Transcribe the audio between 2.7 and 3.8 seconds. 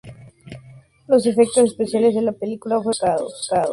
fueron contratados a Weta Workshop.